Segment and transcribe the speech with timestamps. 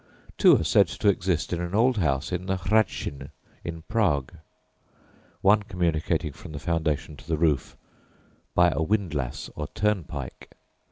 [0.35, 3.29] Two are said to exist in an old house in the Hradschin
[3.63, 4.33] in Prague
[5.41, 7.77] one communicating from the foundation to the roof
[8.55, 10.53] "by a windlass or turnpike."